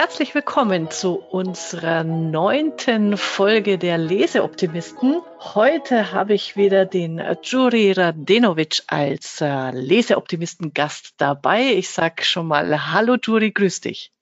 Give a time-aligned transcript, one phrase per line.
[0.00, 5.22] Herzlich willkommen zu unserer neunten Folge der Leseoptimisten.
[5.40, 11.72] Heute habe ich wieder den Juri Radenovic als äh, Leseoptimisten-Gast dabei.
[11.72, 14.12] Ich sage schon mal Hallo Juri, grüß dich.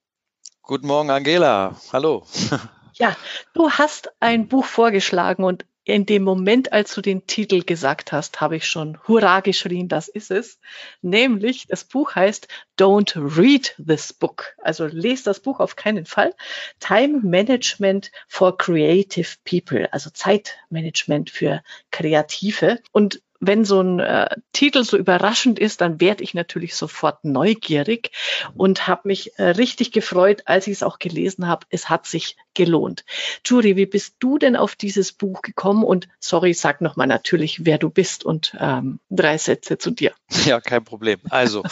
[0.62, 1.77] Guten Morgen, Angela.
[1.93, 2.24] Hallo.
[2.95, 3.14] Ja,
[3.52, 8.41] du hast ein Buch vorgeschlagen und in dem Moment, als du den Titel gesagt hast,
[8.41, 10.59] habe ich schon Hurra geschrien, das ist es.
[11.01, 14.57] Nämlich, das Buch heißt Don't Read This Book.
[14.59, 16.34] Also lest das Buch auf keinen Fall.
[16.80, 21.62] Time Management for Creative People, also Zeitmanagement für
[21.93, 22.80] Kreative.
[22.91, 28.10] Und wenn so ein äh, Titel so überraschend ist, dann werde ich natürlich sofort neugierig
[28.54, 31.66] und habe mich äh, richtig gefreut, als ich es auch gelesen habe.
[31.70, 33.04] Es hat sich gelohnt.
[33.45, 35.84] Juri, wie bist du denn auf dieses Buch gekommen?
[35.84, 40.12] Und sorry, sag nochmal natürlich, wer du bist und ähm, drei Sätze zu dir.
[40.46, 41.18] Ja, kein Problem.
[41.30, 41.64] Also,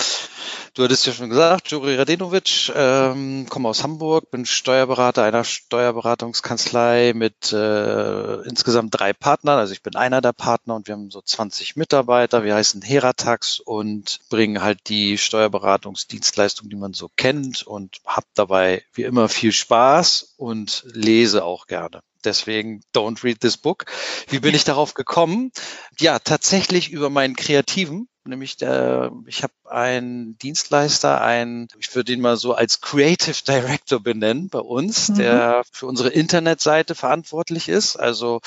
[0.75, 7.13] du hattest ja schon gesagt, Juri Radenovic, ähm, komme aus Hamburg, bin Steuerberater einer Steuerberatungskanzlei
[7.15, 9.59] mit äh, insgesamt drei Partnern.
[9.59, 12.45] Also ich bin einer der Partner und wir haben so 20 Mitarbeiter.
[12.45, 18.83] Wir heißen Heratax und bringen halt die Steuerberatungsdienstleistung, die man so kennt und habe dabei
[18.93, 22.01] wie immer viel Spaß und lese auch gerne.
[22.25, 23.85] Deswegen don't read this book.
[24.29, 25.53] Wie bin ich darauf gekommen?
[25.99, 28.09] Ja, tatsächlich über meinen Kreativen.
[28.27, 34.01] Nämlich der, ich habe einen Dienstleister, einen, ich würde ihn mal so als Creative Director
[34.01, 35.15] benennen bei uns, mhm.
[35.17, 37.97] der für unsere Internetseite verantwortlich ist.
[37.97, 38.41] Also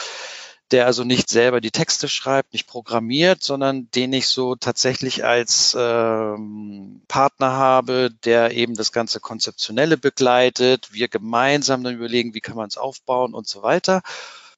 [0.72, 5.76] der also nicht selber die Texte schreibt, nicht programmiert, sondern den ich so tatsächlich als
[5.80, 12.58] ähm, Partner habe, der eben das ganze Konzeptionelle begleitet, wir gemeinsam dann überlegen, wie kann
[12.58, 14.02] man es aufbauen und so weiter.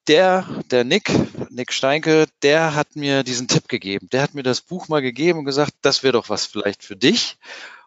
[0.08, 1.12] Der, der Nick,
[1.50, 4.08] Nick Steinke, der hat mir diesen Tipp gegeben.
[4.10, 6.96] Der hat mir das Buch mal gegeben und gesagt, das wäre doch was vielleicht für
[6.96, 7.38] dich.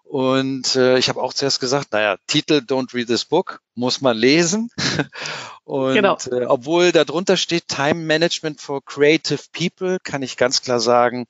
[0.03, 4.15] Und äh, ich habe auch zuerst gesagt, naja, Titel Don't Read This Book muss man
[4.15, 4.69] lesen.
[5.65, 6.17] Und genau.
[6.29, 11.25] äh, obwohl darunter steht Time Management for Creative People, kann ich ganz klar sagen,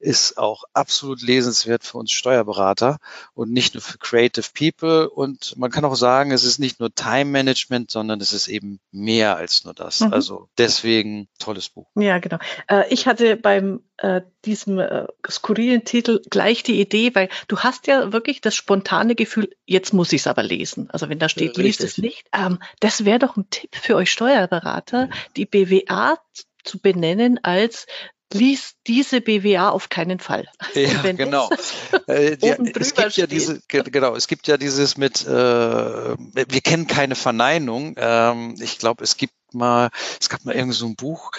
[0.00, 2.98] ist auch absolut lesenswert für uns Steuerberater
[3.34, 5.08] und nicht nur für Creative People.
[5.08, 8.78] Und man kann auch sagen, es ist nicht nur Time Management, sondern es ist eben
[8.92, 10.00] mehr als nur das.
[10.00, 10.12] Mhm.
[10.12, 11.86] Also deswegen tolles Buch.
[11.96, 12.38] Ja, genau.
[12.68, 17.88] Äh, ich hatte beim äh, diesem äh, skurrilen Titel gleich die Idee, weil du hast
[17.88, 20.88] ja wirklich das spontane Gefühl, jetzt muss ich es aber lesen.
[20.90, 22.26] Also wenn da steht, liest es nicht.
[22.32, 26.18] Ähm, das wäre doch ein Tipp für euch Steuerberater, die BWA
[26.64, 27.86] zu benennen als
[28.32, 30.46] lies diese BWA auf keinen Fall.
[30.74, 31.48] Ja, genau.
[32.06, 36.86] Äh, ja, es gibt ja diese, genau, es gibt ja dieses mit, äh, wir kennen
[36.86, 37.94] keine Verneinung.
[37.98, 41.30] Ähm, ich glaube, es gibt mal, es gab mal irgend so ein Buch,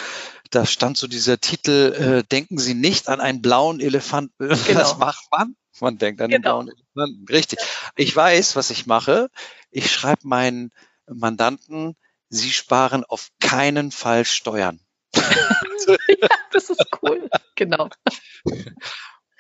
[0.52, 4.50] da stand so dieser Titel, äh, denken Sie nicht an einen blauen Elefanten.
[4.68, 4.82] Genau.
[4.82, 5.56] Was macht man?
[5.80, 6.62] Man denkt an genau.
[6.62, 7.26] den blauen Elefanten.
[7.30, 7.60] Richtig.
[7.96, 9.30] Ich weiß, was ich mache.
[9.72, 10.72] Ich schreibe meinen
[11.08, 11.96] Mandanten,
[12.30, 14.80] Sie sparen auf keinen Fall Steuern.
[15.16, 17.30] ja, das ist cool.
[17.56, 17.90] Genau.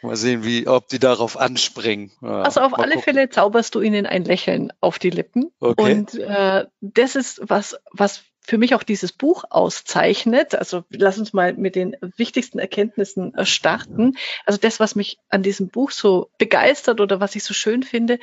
[0.01, 2.11] Mal sehen, wie, ob die darauf anspringen.
[2.21, 3.03] Ja, also auf alle gucken.
[3.03, 5.51] Fälle zauberst du ihnen ein Lächeln auf die Lippen.
[5.59, 5.93] Okay.
[5.93, 10.55] Und äh, das ist was, was für mich auch dieses Buch auszeichnet.
[10.55, 14.17] Also lass uns mal mit den wichtigsten Erkenntnissen äh, starten.
[14.45, 18.17] Also das, was mich an diesem Buch so begeistert oder was ich so schön finde,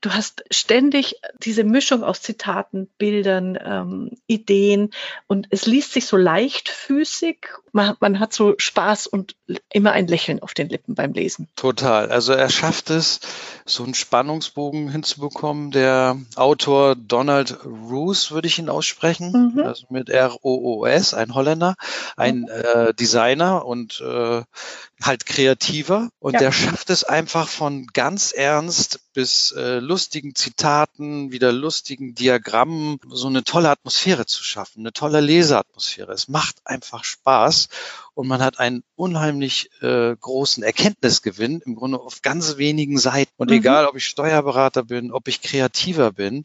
[0.00, 4.90] Du hast ständig diese Mischung aus Zitaten, Bildern, ähm, Ideen
[5.26, 7.38] und es liest sich so leichtfüßig.
[7.72, 9.34] Man, man hat so Spaß und
[9.72, 11.48] immer ein Lächeln auf den Lippen beim Lesen.
[11.56, 12.10] Total.
[12.10, 13.18] Also er schafft es,
[13.66, 15.72] so einen Spannungsbogen hinzubekommen.
[15.72, 19.57] Der Autor Donald Roos würde ich ihn aussprechen, mhm.
[19.66, 21.74] Also mit R-O-O-S, ein Holländer,
[22.16, 22.48] ein mhm.
[22.48, 24.42] äh, Designer und äh,
[25.02, 26.40] halt kreativer und ja.
[26.40, 33.28] der schafft es einfach von ganz ernst bis äh, lustigen Zitaten, wieder lustigen Diagrammen, so
[33.28, 36.12] eine tolle Atmosphäre zu schaffen, eine tolle Leseatmosphäre.
[36.12, 37.68] Es macht einfach Spaß
[38.14, 43.32] und man hat einen unheimlich äh, großen Erkenntnisgewinn im Grunde auf ganz wenigen Seiten.
[43.36, 43.56] Und mhm.
[43.56, 46.44] egal, ob ich Steuerberater bin, ob ich kreativer bin,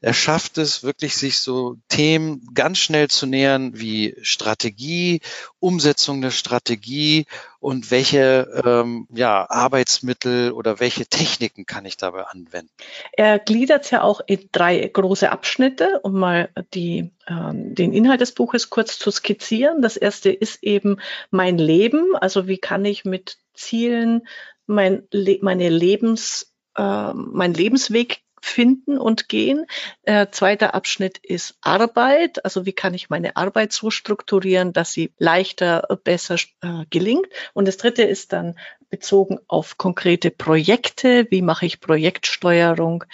[0.00, 5.20] er schafft es wirklich, sich so Themen ganz schnell zu nähern wie Strategie,
[5.58, 7.26] Umsetzung der Strategie
[7.58, 12.70] und welche ähm, ja, Arbeitsmittel oder welche Techniken kann ich dabei anwenden.
[13.12, 18.20] Er gliedert es ja auch in drei große Abschnitte, um mal die, ähm, den Inhalt
[18.20, 19.82] des Buches kurz zu skizzieren.
[19.82, 21.00] Das erste ist eben
[21.30, 24.28] mein Leben, also wie kann ich mit Zielen
[24.66, 25.08] mein,
[25.40, 29.66] meine Lebens, äh, mein Lebensweg finden und gehen.
[30.02, 32.44] Äh, zweiter Abschnitt ist Arbeit.
[32.44, 37.28] Also wie kann ich meine Arbeit so strukturieren, dass sie leichter, besser äh, gelingt.
[37.54, 38.54] Und das dritte ist dann
[38.90, 41.26] bezogen auf konkrete Projekte.
[41.30, 43.04] Wie mache ich Projektsteuerung,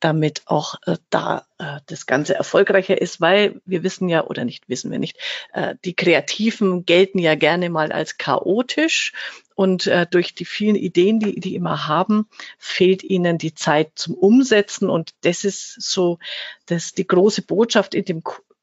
[0.00, 4.68] damit auch äh, da äh, das Ganze erfolgreicher ist, weil wir wissen ja, oder nicht
[4.68, 5.18] wissen wir nicht,
[5.52, 9.12] äh, die Kreativen gelten ja gerne mal als chaotisch
[9.54, 12.26] und äh, durch die vielen Ideen, die die immer haben,
[12.58, 14.88] fehlt ihnen die Zeit zum Umsetzen.
[14.88, 16.18] Und das ist so,
[16.66, 18.22] das die große Botschaft in dem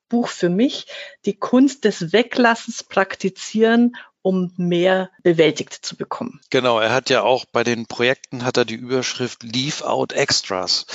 [0.09, 0.88] Buch für mich,
[1.25, 6.41] die Kunst des Weglassens praktizieren, um mehr bewältigt zu bekommen.
[6.50, 10.86] Genau, er hat ja auch bei den Projekten hat er die Überschrift Leave Out Extras.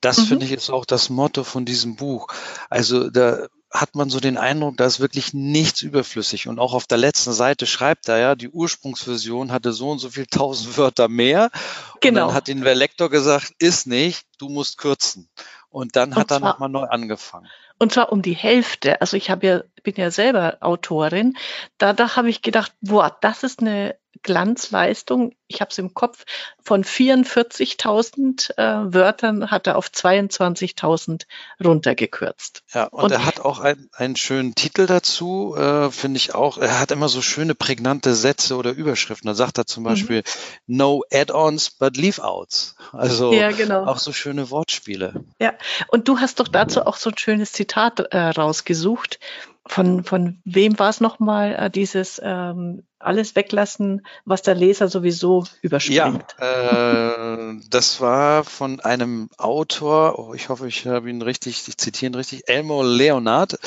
[0.00, 0.24] Das mhm.
[0.26, 2.28] finde ich ist auch das Motto von diesem Buch.
[2.68, 6.46] Also da hat man so den Eindruck, da ist wirklich nichts überflüssig.
[6.46, 10.10] Und auch auf der letzten Seite schreibt er ja, die Ursprungsversion hatte so und so
[10.10, 11.50] viel tausend Wörter mehr.
[11.50, 11.58] Genau.
[11.90, 12.32] Und dann genau.
[12.34, 15.28] hat den Lektor gesagt, ist nicht, du musst kürzen.
[15.70, 17.48] Und dann hat und er nochmal neu angefangen.
[17.80, 19.00] Und zwar um die Hälfte.
[19.00, 21.36] Also ich habe ja, bin ja selber Autorin.
[21.78, 25.34] Da, da habe ich gedacht, boah, das ist eine Glanzleistung.
[25.46, 26.24] Ich habe es im Kopf.
[26.62, 31.26] Von 44.000 äh, Wörtern hat er auf 22.000
[31.62, 32.62] runtergekürzt.
[32.72, 36.58] Ja, und, und er hat auch ein, einen schönen Titel dazu, äh, finde ich auch.
[36.58, 39.28] Er hat immer so schöne prägnante Sätze oder Überschriften.
[39.28, 39.88] Da sagt er zum mhm.
[39.88, 40.22] Beispiel
[40.66, 42.76] No Add-ons, but Leave-outs.
[42.92, 43.84] Also ja, genau.
[43.84, 45.24] auch so schöne Wortspiele.
[45.38, 45.52] Ja,
[45.88, 49.18] und du hast doch dazu auch so ein schönes Zitat äh, rausgesucht
[49.66, 55.44] von, von wem war es nochmal, äh, dieses ähm, alles weglassen, was der Leser sowieso
[55.62, 56.36] überspringt?
[56.38, 61.76] Ja, äh, das war von einem Autor, oh, ich hoffe, ich habe ihn richtig, ich
[61.78, 63.58] zitiere ihn richtig, Elmo Leonard.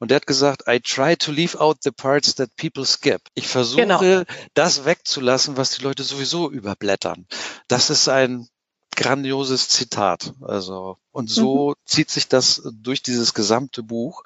[0.00, 3.22] Und der hat gesagt, I try to leave out the parts that people skip.
[3.34, 4.22] Ich versuche, genau.
[4.54, 7.26] das wegzulassen, was die Leute sowieso überblättern.
[7.68, 8.48] Das ist ein
[8.96, 10.32] grandioses Zitat.
[10.40, 11.74] Also, und so mhm.
[11.84, 14.24] zieht sich das durch dieses gesamte Buch.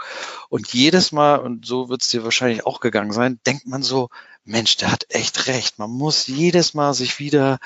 [0.49, 4.09] Und jedes Mal, und so wird es dir wahrscheinlich auch gegangen sein, denkt man so,
[4.45, 5.79] Mensch, der hat echt recht.
[5.79, 7.59] Man muss jedes Mal sich wieder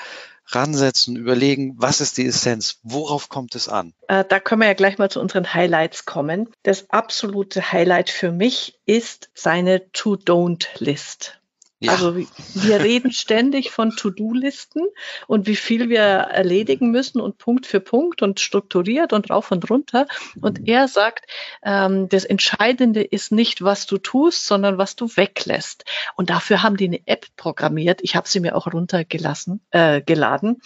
[0.47, 2.79] ransetzen, überlegen, was ist die Essenz?
[2.83, 3.93] Worauf kommt es an?
[4.07, 6.49] Äh, da können wir ja gleich mal zu unseren Highlights kommen.
[6.63, 11.39] Das absolute Highlight für mich ist seine To-Don't-List.
[11.83, 11.91] Ja.
[11.91, 14.83] Also wir reden ständig von To-Do-Listen
[15.27, 19.69] und wie viel wir erledigen müssen und Punkt für Punkt und strukturiert und rauf und
[19.69, 20.07] runter.
[20.41, 21.25] Und er sagt,
[21.61, 25.83] ähm, das Entscheidende ist nicht, was du tust, sondern was du weglässt.
[26.15, 27.99] Und dafür haben die eine App programmiert.
[28.01, 30.61] Ich habe sie mir auch runtergelassen, äh, geladen,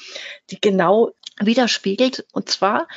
[0.51, 2.25] die genau widerspiegelt.
[2.31, 2.87] Und zwar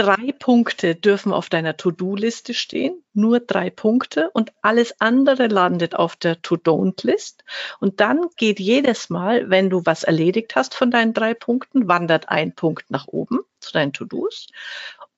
[0.00, 6.16] drei Punkte dürfen auf deiner To-Do-Liste stehen, nur drei Punkte und alles andere landet auf
[6.16, 7.44] der To-Don't-List.
[7.80, 12.30] Und dann geht jedes Mal, wenn du was erledigt hast von deinen drei Punkten, wandert
[12.30, 14.46] ein Punkt nach oben zu deinen To-Dos.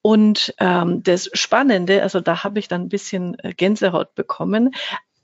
[0.01, 4.75] Und ähm, das Spannende, also da habe ich dann ein bisschen äh, Gänsehaut bekommen.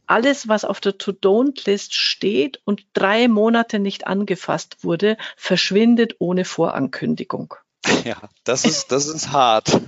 [0.06, 7.55] Alles, was auf der To-Don't-List steht und drei Monate nicht angefasst wurde, verschwindet ohne Vorankündigung.
[8.04, 9.70] Ja, das ist, das ist hart.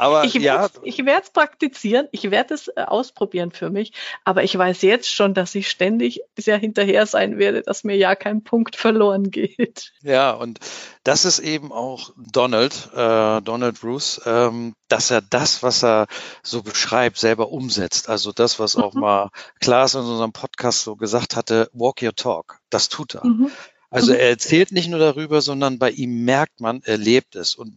[0.00, 0.70] Aber ich ja.
[0.82, 3.92] Ich werde es praktizieren, ich werde es äh, ausprobieren für mich,
[4.24, 8.14] aber ich weiß jetzt schon, dass ich ständig sehr hinterher sein werde, dass mir ja
[8.14, 9.92] kein Punkt verloren geht.
[10.00, 10.58] Ja, und
[11.04, 16.06] das ist eben auch Donald, äh, Donald Bruce, ähm, dass er das, was er
[16.42, 18.08] so beschreibt, selber umsetzt.
[18.08, 18.84] Also das, was mhm.
[18.84, 19.28] auch mal
[19.60, 22.60] Klaas in unserem Podcast so gesagt hatte, walk your talk.
[22.70, 23.26] Das tut er.
[23.26, 23.50] Mhm.
[23.90, 24.20] Also mhm.
[24.20, 27.56] er erzählt nicht nur darüber, sondern bei ihm merkt man, er lebt es.
[27.56, 27.76] Und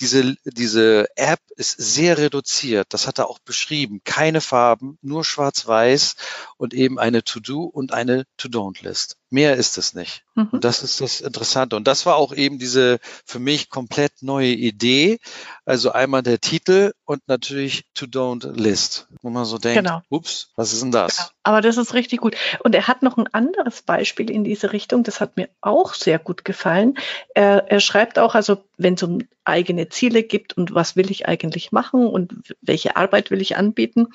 [0.00, 2.88] diese, diese App ist sehr reduziert.
[2.90, 4.00] Das hat er auch beschrieben.
[4.02, 6.16] Keine Farben, nur schwarz-weiß
[6.56, 9.18] und eben eine To-Do und eine To-Don't-List.
[9.28, 10.22] Mehr ist es nicht.
[10.36, 10.48] Mhm.
[10.52, 11.74] Und das ist das Interessante.
[11.74, 15.18] Und das war auch eben diese für mich komplett neue Idee.
[15.64, 19.08] Also einmal der Titel und natürlich To-Don't List.
[19.22, 20.02] Wo man so denkt, genau.
[20.10, 21.16] ups, was ist denn das?
[21.16, 21.28] Genau.
[21.42, 22.36] Aber das ist richtig gut.
[22.60, 25.02] Und er hat noch ein anderes Beispiel in diese Richtung.
[25.02, 26.96] Das hat mir auch sehr gut gefallen.
[27.34, 31.28] Er, er schreibt auch, also wenn es um eigene Ziele gibt und was will ich
[31.28, 34.08] eigentlich machen und welche Arbeit will ich anbieten,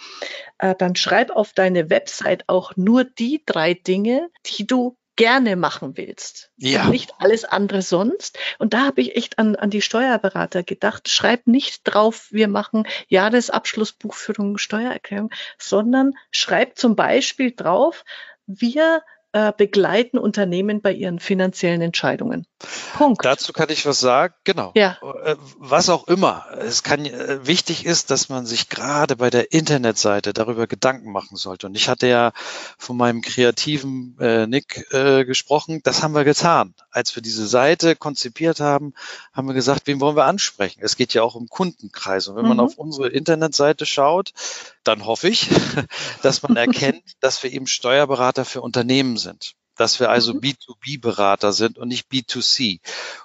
[0.57, 5.97] äh, dann schreib auf deine Website auch nur die drei Dinge, die du gerne machen
[5.97, 6.51] willst.
[6.57, 6.85] Ja.
[6.85, 8.37] Und nicht alles andere sonst.
[8.59, 11.09] Und da habe ich echt an, an die Steuerberater gedacht.
[11.09, 18.03] Schreib nicht drauf, wir machen Jahresabschlussbuchführung, Steuererklärung, sondern schreib zum Beispiel drauf,
[18.45, 19.01] wir
[19.33, 22.45] äh, begleiten Unternehmen bei ihren finanziellen Entscheidungen.
[22.97, 23.23] Punkt.
[23.23, 24.33] Dazu kann ich was sagen.
[24.43, 24.71] Genau.
[24.75, 24.97] Ja.
[25.23, 26.45] Äh, was auch immer.
[26.59, 31.37] Es kann äh, wichtig ist, dass man sich gerade bei der Internetseite darüber Gedanken machen
[31.37, 31.67] sollte.
[31.67, 32.33] Und ich hatte ja
[32.77, 35.79] von meinem kreativen äh, Nick äh, gesprochen.
[35.83, 36.73] Das haben wir getan.
[36.91, 38.93] Als wir diese Seite konzipiert haben,
[39.33, 40.81] haben wir gesagt, wen wollen wir ansprechen?
[40.83, 42.31] Es geht ja auch um Kundenkreise.
[42.31, 42.49] Und wenn mhm.
[42.49, 44.33] man auf unsere Internetseite schaut,
[44.83, 45.49] dann hoffe ich,
[46.21, 50.41] dass man erkennt, dass wir eben Steuerberater für Unternehmen sind dass wir also mhm.
[50.41, 52.79] B2B-Berater sind und nicht B2C.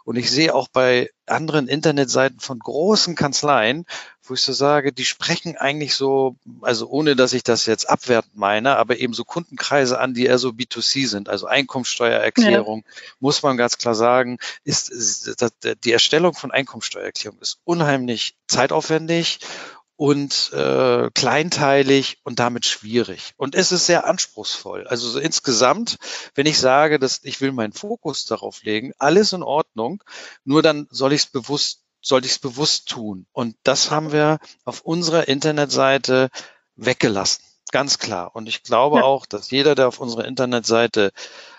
[0.05, 3.85] Und ich sehe auch bei anderen Internetseiten von großen Kanzleien,
[4.23, 8.37] wo ich so sage, die sprechen eigentlich so, also ohne dass ich das jetzt abwertend
[8.37, 12.93] meine, aber eben so Kundenkreise an, die eher so B2C sind, also Einkommensteuererklärung, ja.
[13.21, 15.37] muss man ganz klar sagen, ist, ist
[15.85, 19.41] die Erstellung von Einkommensteuererklärung ist unheimlich zeitaufwendig
[19.97, 23.33] und äh, kleinteilig und damit schwierig.
[23.37, 24.87] Und es ist sehr anspruchsvoll.
[24.87, 25.97] Also so insgesamt,
[26.35, 30.03] wenn ich sage, dass ich will meinen Fokus darauf legen, alles in Ordnung,
[30.45, 33.27] nur dann soll ich es bewusst, soll ich es bewusst tun.
[33.33, 36.31] Und das haben wir auf unserer Internetseite
[36.77, 37.43] weggelassen.
[37.73, 38.37] Ganz klar.
[38.37, 39.03] Und ich glaube ja.
[39.03, 41.13] auch, dass jeder, der auf unserer Internetseite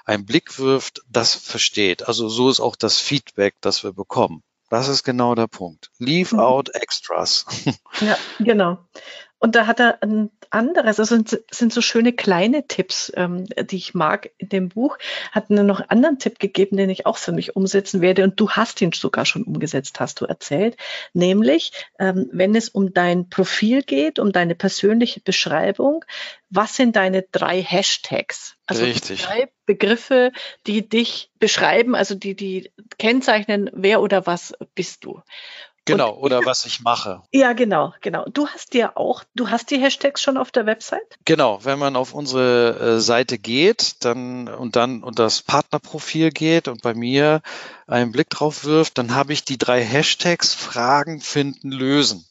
[0.05, 2.07] einen Blick wirft, das versteht.
[2.07, 4.41] Also so ist auch das Feedback, das wir bekommen.
[4.69, 5.91] Das ist genau der Punkt.
[5.97, 6.41] Leave mhm.
[6.41, 7.45] out extras.
[8.01, 8.77] Ja, genau.
[9.39, 13.77] Und da hat er ein anderes, also sind, sind so schöne kleine Tipps, ähm, die
[13.77, 14.97] ich mag in dem Buch.
[15.31, 18.23] Hat mir noch einen anderen Tipp gegeben, den ich auch für mich umsetzen werde.
[18.23, 20.77] Und du hast ihn sogar schon umgesetzt, hast du erzählt.
[21.13, 26.03] Nämlich, ähm, wenn es um dein Profil geht, um deine persönliche Beschreibung,
[26.49, 28.55] was sind deine drei Hashtags?
[28.65, 29.23] Also Richtig.
[29.23, 30.31] drei Begriffe,
[30.65, 35.21] die dich beschreiben, also die, die kennzeichnen, wer oder was bist du.
[35.87, 37.23] Genau, und, oder was ich mache.
[37.31, 38.25] Ja, genau, genau.
[38.31, 41.17] Du hast dir auch, du hast die Hashtags schon auf der Website?
[41.25, 46.67] Genau, wenn man auf unsere äh, Seite geht, dann und dann und das Partnerprofil geht
[46.67, 47.41] und bei mir
[47.87, 52.25] einen Blick drauf wirft, dann habe ich die drei Hashtags Fragen finden lösen.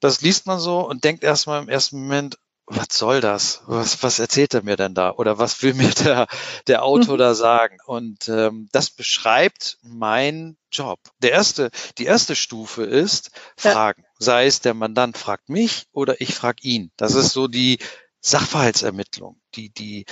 [0.00, 3.62] Das liest man so und denkt erstmal im ersten Moment, was soll das?
[3.66, 5.12] Was, was erzählt er mir denn da?
[5.12, 6.26] Oder was will mir der,
[6.66, 7.18] der Autor mhm.
[7.18, 7.78] da sagen?
[7.86, 10.98] Und ähm, das beschreibt mein Job.
[11.22, 14.02] Der erste, die erste Stufe ist Fragen.
[14.02, 14.08] Ja.
[14.18, 16.90] Sei es der Mandant fragt mich oder ich frage ihn.
[16.96, 17.78] Das ist so die
[18.20, 20.04] Sachverhaltsermittlung, die, die,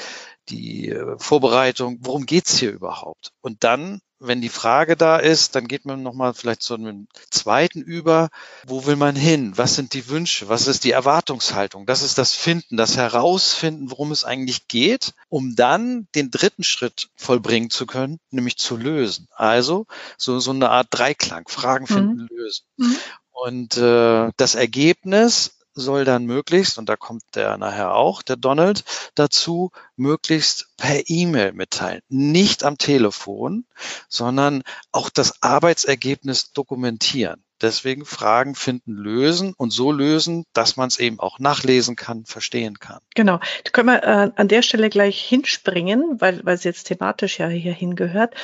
[0.48, 3.32] die äh, Vorbereitung, worum geht's hier überhaupt?
[3.40, 7.82] Und dann wenn die Frage da ist, dann geht man nochmal vielleicht zu einem zweiten
[7.82, 8.30] über.
[8.66, 9.52] Wo will man hin?
[9.56, 10.48] Was sind die Wünsche?
[10.48, 11.86] Was ist die Erwartungshaltung?
[11.86, 17.10] Das ist das Finden, das Herausfinden, worum es eigentlich geht, um dann den dritten Schritt
[17.16, 19.28] vollbringen zu können, nämlich zu lösen.
[19.34, 19.86] Also
[20.16, 21.48] so, so eine Art Dreiklang.
[21.48, 22.28] Fragen finden, mhm.
[22.30, 22.64] lösen.
[22.76, 22.96] Mhm.
[23.32, 28.84] Und äh, das Ergebnis soll dann möglichst, und da kommt der nachher auch, der Donald,
[29.14, 32.00] dazu, möglichst per E-Mail mitteilen.
[32.08, 33.66] Nicht am Telefon,
[34.08, 34.62] sondern
[34.92, 37.43] auch das Arbeitsergebnis dokumentieren.
[37.60, 42.78] Deswegen Fragen finden, lösen und so lösen, dass man es eben auch nachlesen kann, verstehen
[42.78, 42.98] kann.
[43.14, 43.38] Genau.
[43.64, 47.72] Da können wir äh, an der Stelle gleich hinspringen, weil, es jetzt thematisch ja hier
[47.72, 48.34] hingehört.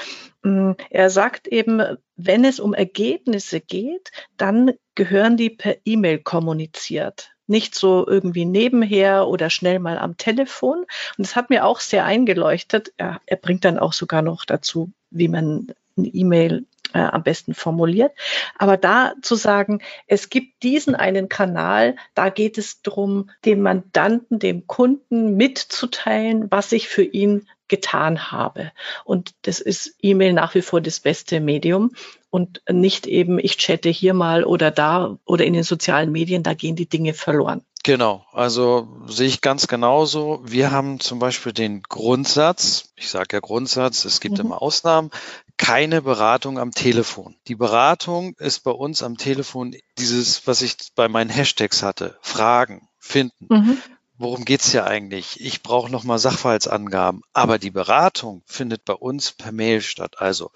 [0.42, 7.32] Mm, er sagt eben, wenn es um Ergebnisse geht, dann gehören die per E-Mail kommuniziert
[7.50, 10.78] nicht so irgendwie nebenher oder schnell mal am Telefon.
[10.78, 10.86] Und
[11.18, 12.92] das hat mir auch sehr eingeleuchtet.
[12.96, 15.66] Er, er bringt dann auch sogar noch dazu, wie man
[15.98, 18.12] eine E-Mail äh, am besten formuliert.
[18.58, 24.38] Aber da zu sagen, es gibt diesen einen Kanal, da geht es darum, dem Mandanten,
[24.38, 28.72] dem Kunden mitzuteilen, was ich für ihn getan habe.
[29.04, 31.92] Und das ist E-Mail nach wie vor das beste Medium
[32.28, 36.54] und nicht eben, ich chatte hier mal oder da oder in den sozialen Medien, da
[36.54, 37.62] gehen die Dinge verloren.
[37.82, 40.40] Genau, also sehe ich ganz genauso.
[40.44, 44.46] Wir haben zum Beispiel den Grundsatz, ich sage ja Grundsatz, es gibt mhm.
[44.46, 45.10] immer Ausnahmen,
[45.56, 47.36] keine Beratung am Telefon.
[47.48, 52.88] Die Beratung ist bei uns am Telefon dieses, was ich bei meinen Hashtags hatte, Fragen,
[52.98, 53.46] finden.
[53.48, 53.78] Mhm
[54.20, 55.40] worum geht's hier eigentlich?
[55.40, 57.22] Ich brauche nochmal Sachverhaltsangaben.
[57.32, 60.16] Aber die Beratung findet bei uns per Mail statt.
[60.18, 60.50] Also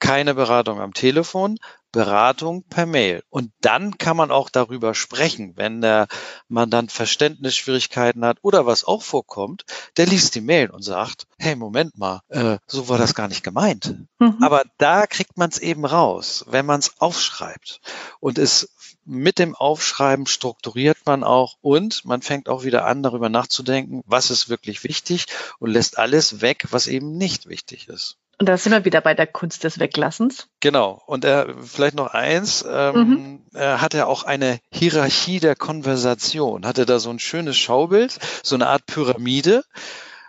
[0.00, 1.58] keine Beratung am Telefon,
[1.92, 3.22] Beratung per Mail.
[3.30, 6.08] Und dann kann man auch darüber sprechen, wenn der
[6.48, 9.64] Mandant Verständnisschwierigkeiten hat oder was auch vorkommt,
[9.96, 13.42] der liest die Mail und sagt, hey, Moment mal, äh, so war das gar nicht
[13.42, 13.96] gemeint.
[14.18, 14.38] Mhm.
[14.40, 17.80] Aber da kriegt man es eben raus, wenn man es aufschreibt.
[18.20, 18.70] Und es
[19.04, 24.30] mit dem Aufschreiben strukturiert man auch und man fängt auch wieder an, darüber nachzudenken, was
[24.30, 25.26] ist wirklich wichtig
[25.58, 28.18] und lässt alles weg, was eben nicht wichtig ist.
[28.40, 30.48] Und da sind wir wieder bei der Kunst des Weglassens.
[30.60, 31.02] Genau.
[31.04, 33.42] Und er, vielleicht noch eins, ähm, mhm.
[33.52, 36.64] er hat ja auch eine Hierarchie der Konversation.
[36.64, 39.62] Hatte da so ein schönes Schaubild, so eine Art Pyramide.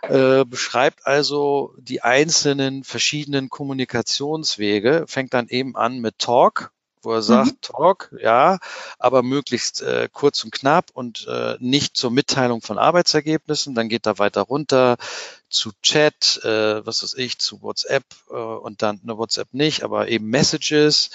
[0.02, 7.22] äh, beschreibt also die einzelnen verschiedenen Kommunikationswege, fängt dann eben an mit Talk, wo er
[7.22, 7.60] sagt, mhm.
[7.62, 8.58] Talk, ja,
[8.98, 13.74] aber möglichst äh, kurz und knapp und äh, nicht zur Mitteilung von Arbeitsergebnissen.
[13.74, 14.96] Dann geht er weiter runter
[15.52, 20.08] zu Chat, äh, was weiß ich, zu WhatsApp äh, und dann eine WhatsApp nicht, aber
[20.08, 21.10] eben Messages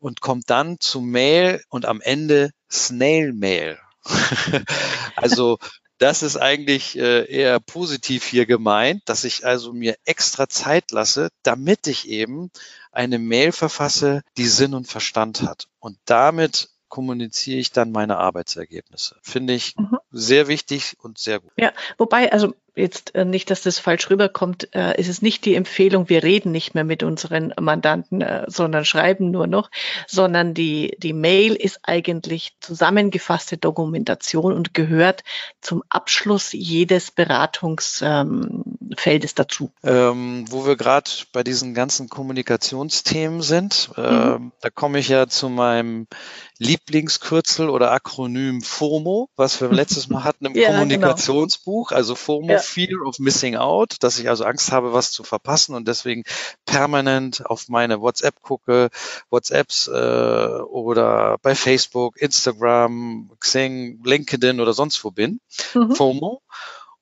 [0.00, 3.78] und kommt dann zu Mail und am Ende Snail Mail.
[5.16, 5.58] also
[5.98, 11.30] das ist eigentlich äh, eher positiv hier gemeint, dass ich also mir extra Zeit lasse,
[11.42, 12.50] damit ich eben
[12.92, 15.66] eine Mail verfasse, die Sinn und Verstand hat.
[15.80, 19.16] Und damit kommuniziere ich dann meine Arbeitsergebnisse.
[19.22, 19.97] Finde ich mhm.
[20.10, 21.50] Sehr wichtig und sehr gut.
[21.56, 25.54] Ja, wobei, also jetzt äh, nicht, dass das falsch rüberkommt, äh, ist es nicht die
[25.54, 29.70] Empfehlung, wir reden nicht mehr mit unseren Mandanten, äh, sondern schreiben nur noch,
[30.06, 35.24] sondern die, die Mail ist eigentlich zusammengefasste Dokumentation und gehört
[35.60, 38.77] zum Abschluss jedes Beratungsfeldes ähm,
[39.34, 39.70] dazu.
[39.82, 44.00] Ähm, wo wir gerade bei diesen ganzen Kommunikationsthemen sind, äh,
[44.38, 44.52] mhm.
[44.60, 46.06] da komme ich ja zu meinem
[46.58, 50.78] Lieblingskürzel oder Akronym FOMO, was wir letztes Mal hatten im ja, genau.
[50.80, 51.98] Kommunikationsbuch, genau.
[51.98, 52.58] also FOMO, ja.
[52.58, 56.24] Fear of Missing Out, dass ich also Angst habe, was zu verpassen und deswegen
[56.66, 58.90] permanent auf meine WhatsApp gucke,
[59.30, 65.40] WhatsApps äh, oder bei Facebook, Instagram, Xing, LinkedIn oder sonst wo bin.
[65.74, 65.94] Mhm.
[65.94, 66.42] FOMO.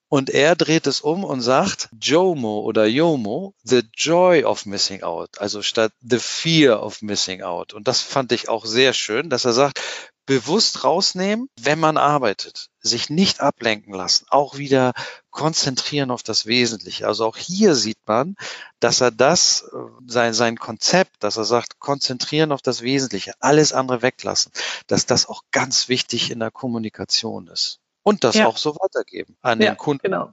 [0.09, 5.37] Und er dreht es um und sagt JOMO oder YOMO, the joy of missing out,
[5.39, 7.73] also statt the fear of missing out.
[7.73, 9.81] Und das fand ich auch sehr schön, dass er sagt,
[10.25, 14.93] bewusst rausnehmen, wenn man arbeitet, sich nicht ablenken lassen, auch wieder
[15.29, 17.07] konzentrieren auf das Wesentliche.
[17.07, 18.35] Also auch hier sieht man,
[18.79, 23.73] dass er das, äh, sein, sein Konzept, dass er sagt, konzentrieren auf das Wesentliche, alles
[23.73, 24.51] andere weglassen,
[24.87, 28.47] dass das auch ganz wichtig in der Kommunikation ist und das ja.
[28.47, 30.29] auch so weitergeben an ja, den Kunden genau.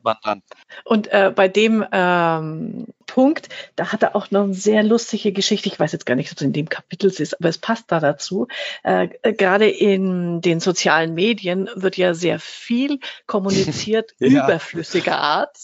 [0.85, 5.69] Und äh, bei dem ähm, Punkt, da hat er auch noch eine sehr lustige Geschichte.
[5.69, 8.01] Ich weiß jetzt gar nicht, ob es in dem Kapitel ist, aber es passt da
[8.01, 8.49] dazu.
[8.83, 14.45] Äh, äh Gerade in den sozialen Medien wird ja sehr viel kommuniziert ja.
[14.45, 15.59] überflüssiger Art.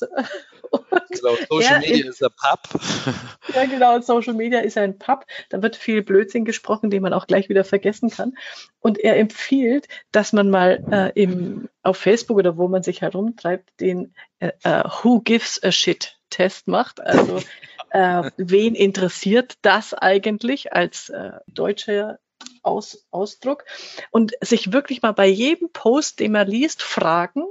[1.11, 2.83] genau, Social Media ist ein Pub.
[3.57, 5.26] ja, genau, Social Media ist ein Pub.
[5.49, 8.35] Da wird viel Blödsinn gesprochen, den man auch gleich wieder vergessen kann.
[8.78, 13.69] Und er empfiehlt, dass man mal äh, im, auf Facebook oder wo man sich herumtreibt,
[13.80, 17.00] den äh, äh Who Gives a Shit Test macht.
[17.00, 17.40] Also
[17.90, 22.18] äh, wen interessiert das eigentlich als äh, deutscher
[22.62, 23.64] Aus, Ausdruck?
[24.11, 27.44] Und sich wirklich mal bei jedem Post, den man liest, fragen,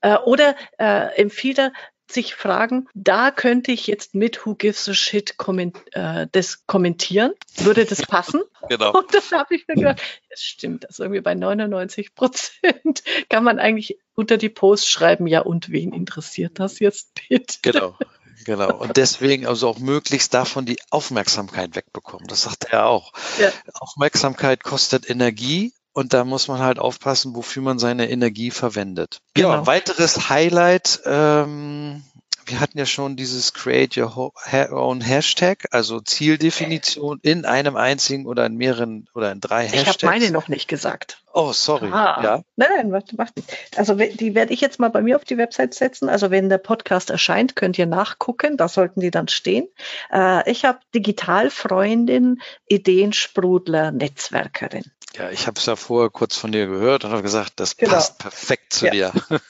[0.00, 1.72] äh, oder äh, empfiehlt er,
[2.12, 7.32] sich fragen, da könnte ich jetzt mit Who Gives a Shit komment, äh, das kommentieren.
[7.56, 8.42] Würde das passen?
[8.68, 8.92] genau.
[8.98, 13.58] Und das habe ich mir gedacht, es stimmt, das irgendwie bei 99 Prozent kann man
[13.58, 17.58] eigentlich unter die Post schreiben, ja und wen interessiert das jetzt bitte?
[17.62, 17.96] Genau.
[18.44, 18.74] Genau.
[18.78, 22.26] Und deswegen also auch möglichst davon die Aufmerksamkeit wegbekommen.
[22.28, 23.12] Das sagt er auch.
[23.38, 23.52] Ja.
[23.74, 29.20] Aufmerksamkeit kostet Energie und da muss man halt aufpassen, wofür man seine Energie verwendet.
[29.34, 29.50] Genau.
[29.50, 32.02] Ja, weiteres Highlight, ähm,
[32.48, 34.32] wir hatten ja schon dieses Create Your
[34.70, 39.96] Own Hashtag, also Zieldefinition in einem einzigen oder in mehreren oder in drei Hashtags.
[39.96, 41.22] Ich habe meine noch nicht gesagt.
[41.32, 41.90] Oh, sorry.
[41.92, 42.20] Ah.
[42.22, 42.42] Ja.
[42.56, 43.54] Nein, nein, warte, mach nicht.
[43.76, 46.08] Also die werde ich jetzt mal bei mir auf die Website setzen.
[46.08, 48.56] Also wenn der Podcast erscheint, könnt ihr nachgucken.
[48.56, 49.68] Da sollten die dann stehen.
[50.10, 54.84] Äh, ich habe Digitalfreundin, Ideensprudler, Netzwerkerin.
[55.16, 57.94] Ja, ich habe es ja vorher kurz von dir gehört und habe gesagt, das genau.
[57.94, 58.92] passt perfekt zu ja.
[58.92, 59.12] dir.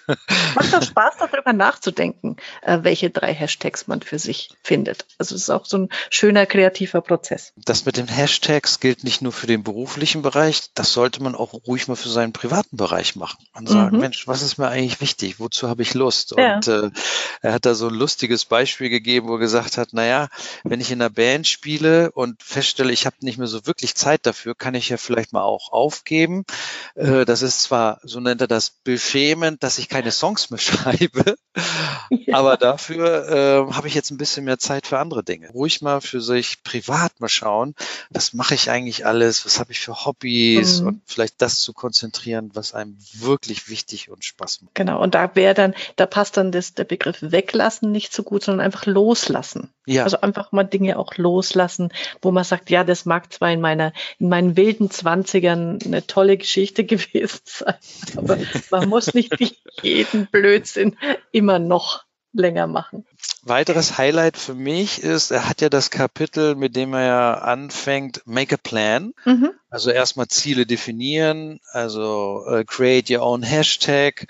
[0.55, 5.07] Macht doch Spaß, darüber nachzudenken, äh, welche drei Hashtags man für sich findet.
[5.19, 7.53] Also es ist auch so ein schöner kreativer Prozess.
[7.57, 11.53] Das mit den Hashtags gilt nicht nur für den beruflichen Bereich, das sollte man auch
[11.67, 14.03] ruhig mal für seinen privaten Bereich machen und sagen, mhm.
[14.03, 15.41] Mensch, was ist mir eigentlich wichtig?
[15.41, 16.35] Wozu habe ich Lust?
[16.37, 16.57] Ja.
[16.57, 16.91] Und äh,
[17.43, 20.29] er hat da so ein lustiges Beispiel gegeben, wo er gesagt hat, naja,
[20.63, 24.25] wenn ich in einer Band spiele und feststelle, ich habe nicht mehr so wirklich Zeit
[24.25, 26.45] dafür, kann ich ja vielleicht mal auch aufgeben.
[26.95, 31.37] Äh, das ist zwar, so nennt er das, beschämend, dass ich keine Songs mehr schreibe,
[32.11, 32.37] ja.
[32.37, 35.51] aber dafür äh, habe ich jetzt ein bisschen mehr Zeit für andere Dinge.
[35.51, 37.75] Ruhig mal für sich privat mal schauen,
[38.11, 40.87] was mache ich eigentlich alles, was habe ich für Hobbys mhm.
[40.87, 44.75] und vielleicht das zu konzentrieren, was einem wirklich wichtig und Spaß macht.
[44.75, 48.45] Genau, und da wäre dann, da passt dann das, der Begriff weglassen nicht so gut,
[48.45, 49.73] sondern einfach loslassen.
[49.89, 50.05] Ja.
[50.05, 53.93] Also einfach mal Dinge auch loslassen, wo man sagt, ja, das mag zwar in meiner,
[54.19, 57.75] in meinen wilden Zwanzigern eine tolle Geschichte gewesen sein,
[58.17, 58.39] aber
[58.71, 59.35] man muss nicht
[59.83, 60.97] jeden Blödsinn
[61.33, 63.07] immer noch länger machen.
[63.43, 68.23] Weiteres Highlight für mich ist, er hat ja das Kapitel, mit dem er ja anfängt,
[68.27, 69.15] Make a Plan.
[69.25, 69.53] Mhm.
[69.71, 74.27] Also erstmal Ziele definieren, also uh, create your own Hashtag.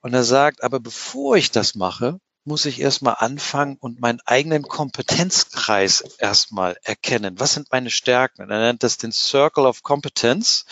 [0.00, 4.62] Und er sagt, aber bevor ich das mache, muss ich erstmal anfangen und meinen eigenen
[4.62, 7.38] Kompetenzkreis erstmal erkennen.
[7.38, 8.48] Was sind meine Stärken?
[8.48, 10.64] er nennt das den Circle of Competence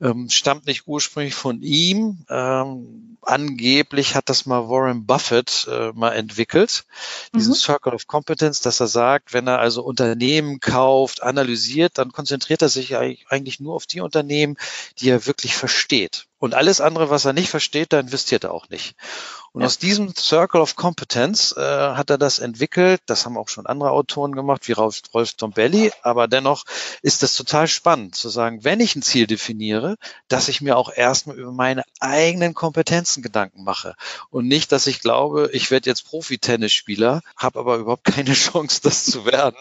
[0.00, 2.24] ähm, stammt nicht ursprünglich von ihm.
[2.28, 6.84] Ähm, angeblich hat das mal Warren Buffett äh, mal entwickelt,
[7.34, 7.56] diesen mhm.
[7.56, 12.68] Circle of Competence, dass er sagt, wenn er also Unternehmen kauft, analysiert, dann konzentriert er
[12.68, 14.56] sich eigentlich nur auf die Unternehmen,
[14.98, 16.27] die er wirklich versteht.
[16.38, 18.94] Und alles andere, was er nicht versteht, da investiert er auch nicht.
[19.52, 19.66] Und ja.
[19.66, 23.00] aus diesem Circle of Competence äh, hat er das entwickelt.
[23.06, 25.90] Das haben auch schon andere Autoren gemacht, wie Rolf, Rolf Dombelli.
[26.02, 26.64] Aber dennoch
[27.02, 29.96] ist das total spannend zu sagen, wenn ich ein Ziel definiere,
[30.28, 33.94] dass ich mir auch erstmal über meine eigenen Kompetenzen Gedanken mache.
[34.30, 39.06] Und nicht, dass ich glaube, ich werde jetzt Profi-Tennisspieler, habe aber überhaupt keine Chance, das
[39.06, 39.56] zu werden,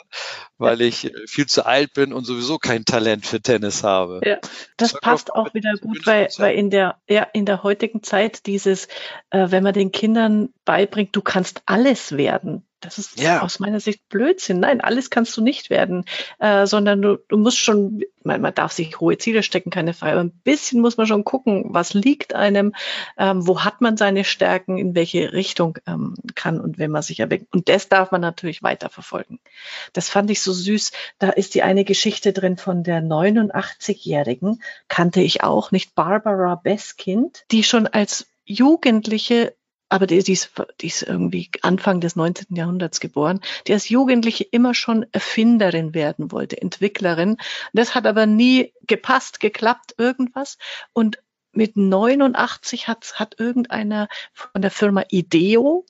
[0.58, 4.20] weil ich äh, viel zu alt bin und sowieso kein Talent für Tennis habe.
[4.24, 4.38] Ja,
[4.76, 8.88] das passt auch wieder gut, weil, weil in der, ja, in der heutigen Zeit dieses,
[9.30, 12.68] äh, wenn man den Kindern beibringt, du kannst alles werden.
[12.82, 13.42] Das ist ja.
[13.42, 14.60] aus meiner Sicht Blödsinn.
[14.60, 16.06] Nein, alles kannst du nicht werden,
[16.40, 20.12] äh, sondern du, du musst schon, man, man darf sich hohe Ziele stecken, keine Frage,
[20.12, 22.76] aber ein bisschen muss man schon gucken, was liegt einem,
[23.18, 27.20] ähm, wo hat man seine Stärken, in welche Richtung ähm, kann und wenn man sich
[27.20, 27.52] erweckt.
[27.52, 29.40] Und das darf man natürlich weiterverfolgen.
[29.94, 30.92] Das fand ich so süß.
[31.18, 37.46] Da ist die eine Geschichte drin von der 89-Jährigen, kannte ich auch, nicht Barbara Beskind,
[37.52, 39.57] die schon als Jugendliche
[39.90, 42.56] aber die, die, ist, die ist irgendwie Anfang des 19.
[42.56, 47.38] Jahrhunderts geboren, die als Jugendliche immer schon Erfinderin werden wollte, Entwicklerin.
[47.74, 50.58] Das hat aber nie gepasst, geklappt, irgendwas.
[50.94, 51.20] Und
[51.54, 55.86] mit 89 hat, hat irgendeiner von der Firma Ideo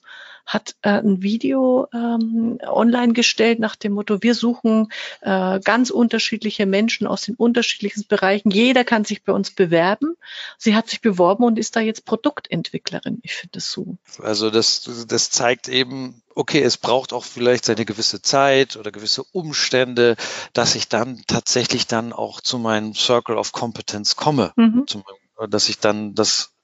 [0.48, 4.88] hat äh, ein Video ähm, online gestellt nach dem Motto, wir suchen
[5.20, 8.50] äh, ganz unterschiedliche Menschen aus den unterschiedlichsten Bereichen.
[8.50, 10.16] Jeder kann sich bei uns bewerben.
[10.56, 13.18] Sie hat sich beworben und ist da jetzt Produktentwicklerin.
[13.22, 13.98] Ich finde das so.
[14.22, 19.24] Also das, das zeigt eben, okay, es braucht auch vielleicht seine gewisse Zeit oder gewisse
[19.32, 20.16] Umstände,
[20.54, 24.84] dass ich dann tatsächlich dann auch zu meinem Circle of Competence komme, mhm.
[24.86, 25.04] zum,
[25.46, 26.54] dass ich dann das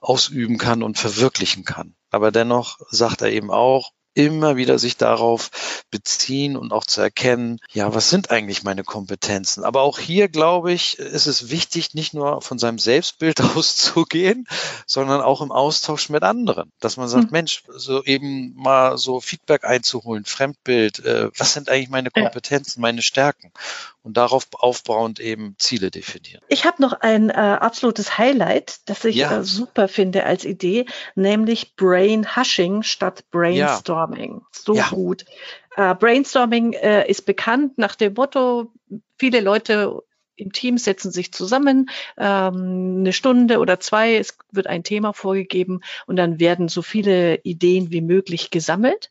[0.00, 1.94] ausüben kann und verwirklichen kann.
[2.10, 5.50] Aber dennoch sagt er eben auch, immer wieder sich darauf
[5.90, 9.64] beziehen und auch zu erkennen, ja, was sind eigentlich meine Kompetenzen?
[9.64, 14.46] Aber auch hier, glaube ich, ist es wichtig, nicht nur von seinem Selbstbild auszugehen,
[14.86, 16.72] sondern auch im Austausch mit anderen.
[16.80, 17.32] Dass man sagt, mhm.
[17.32, 23.02] Mensch, so eben mal so Feedback einzuholen, Fremdbild, äh, was sind eigentlich meine Kompetenzen, meine
[23.02, 23.52] Stärken?
[24.02, 26.40] Und darauf aufbauend eben Ziele definieren.
[26.48, 29.40] Ich habe noch ein äh, absolutes Highlight, das ich ja.
[29.40, 33.98] äh, super finde als Idee, nämlich Brain Hushing statt Brainstorm.
[33.98, 33.99] Ja.
[34.06, 34.42] Brainstorming.
[34.52, 34.88] So ja.
[34.90, 35.24] gut.
[35.76, 38.72] Äh, Brainstorming äh, ist bekannt nach dem Motto,
[39.18, 40.02] viele Leute
[40.36, 45.80] im Team setzen sich zusammen, ähm, eine Stunde oder zwei, es wird ein Thema vorgegeben
[46.06, 49.10] und dann werden so viele Ideen wie möglich gesammelt.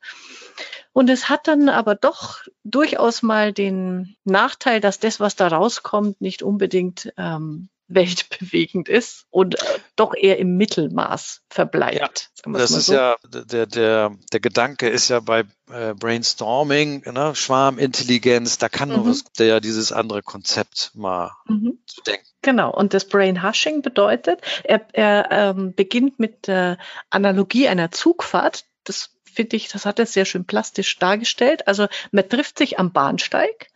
[0.91, 6.19] Und es hat dann aber doch durchaus mal den Nachteil, dass das, was da rauskommt,
[6.19, 12.30] nicht unbedingt ähm, weltbewegend ist und äh, doch eher im Mittelmaß verbleibt.
[12.45, 12.93] Ja, das ist so.
[12.93, 18.95] ja, der, der, der Gedanke ist ja bei äh, Brainstorming, ne, Schwarmintelligenz, da kann mhm.
[18.95, 21.80] nur was, der dieses andere Konzept mal mhm.
[21.86, 22.25] zu denken.
[22.41, 26.78] Genau, und das Brain Hushing bedeutet, er, er ähm, beginnt mit der
[27.10, 28.65] Analogie einer Zugfahrt.
[28.86, 31.67] Das finde ich, das hat er sehr schön plastisch dargestellt.
[31.67, 33.67] Also man trifft sich am Bahnsteig,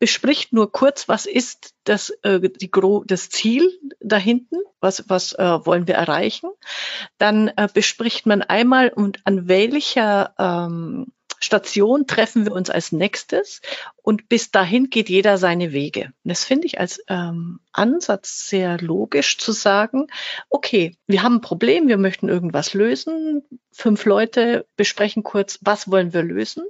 [0.00, 2.70] bespricht nur kurz, was ist das, äh, die,
[3.06, 6.50] das Ziel da hinten, was, was äh, wollen wir erreichen.
[7.18, 13.62] Dann äh, bespricht man einmal und an welcher ähm, Station treffen wir uns als nächstes
[14.02, 16.12] und bis dahin geht jeder seine Wege.
[16.22, 20.08] Das finde ich als ähm, Ansatz sehr logisch zu sagen,
[20.50, 23.42] okay, wir haben ein Problem, wir möchten irgendwas lösen.
[23.72, 26.64] Fünf Leute besprechen kurz, was wollen wir lösen.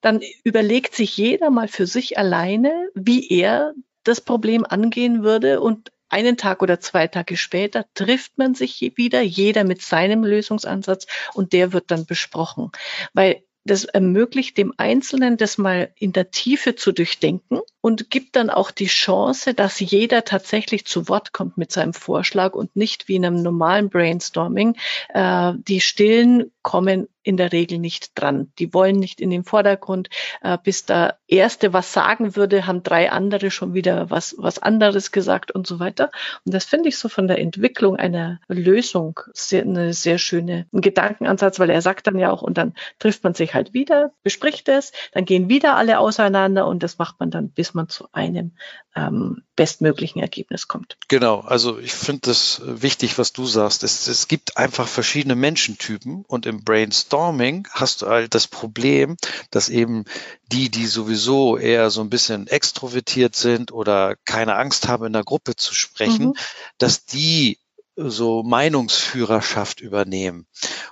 [0.00, 5.92] Dann überlegt sich jeder mal für sich alleine, wie er das Problem angehen würde und
[6.08, 11.52] einen Tag oder zwei Tage später trifft man sich wieder, jeder mit seinem Lösungsansatz und
[11.52, 12.72] der wird dann besprochen.
[13.14, 18.50] Weil das ermöglicht dem Einzelnen, das mal in der Tiefe zu durchdenken und gibt dann
[18.50, 23.16] auch die Chance, dass jeder tatsächlich zu Wort kommt mit seinem Vorschlag und nicht wie
[23.16, 24.76] in einem normalen Brainstorming.
[25.10, 28.52] Äh, die Stillen kommen in der Regel nicht dran.
[28.58, 30.08] Die wollen nicht in den Vordergrund.
[30.42, 35.12] Äh, bis der Erste was sagen würde, haben drei andere schon wieder was, was anderes
[35.12, 36.10] gesagt und so weiter.
[36.44, 41.58] Und das finde ich so von der Entwicklung einer Lösung sehr, eine sehr schöne Gedankenansatz,
[41.58, 44.92] weil er sagt dann ja auch, und dann trifft man sich halt wieder, bespricht es,
[45.12, 48.52] dann gehen wieder alle auseinander und das macht man dann, bis man zu einem
[48.96, 50.96] ähm, bestmöglichen Ergebnis kommt.
[51.08, 53.84] Genau, also ich finde das wichtig, was du sagst.
[53.84, 59.16] Es, es gibt einfach verschiedene Menschentypen und im Brainstorming Brainstorming hast du halt das Problem,
[59.50, 60.04] dass eben
[60.46, 65.24] die, die sowieso eher so ein bisschen extrovertiert sind oder keine Angst haben, in der
[65.24, 66.34] Gruppe zu sprechen, mhm.
[66.78, 67.58] dass die
[67.96, 70.46] so Meinungsführerschaft übernehmen.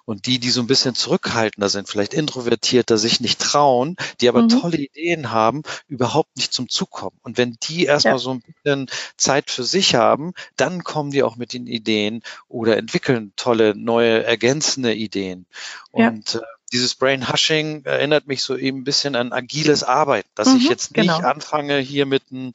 [0.09, 4.41] Und die, die so ein bisschen zurückhaltender sind, vielleicht introvertierter, sich nicht trauen, die aber
[4.41, 4.49] mhm.
[4.49, 7.19] tolle Ideen haben, überhaupt nicht zum Zug kommen.
[7.25, 8.19] Und wenn die erstmal ja.
[8.19, 8.87] so ein bisschen
[9.19, 14.25] Zeit für sich haben, dann kommen die auch mit den Ideen oder entwickeln tolle, neue,
[14.25, 15.45] ergänzende Ideen.
[15.91, 16.41] Und ja.
[16.73, 20.69] Dieses Brain Hushing erinnert mich so eben ein bisschen an agiles Arbeiten, dass mhm, ich
[20.69, 21.19] jetzt nicht genau.
[21.27, 22.53] anfange hier mit einem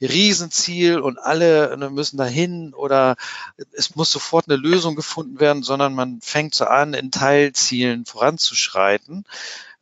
[0.00, 3.16] Riesenziel und alle ne, müssen dahin oder
[3.72, 9.24] es muss sofort eine Lösung gefunden werden, sondern man fängt so an, in Teilzielen voranzuschreiten.